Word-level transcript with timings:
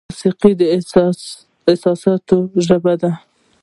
موسیقي 0.09 0.51
د 0.59 0.61
احساساتو 1.71 2.37
ژبه 2.67 2.93
ده. 3.01 3.11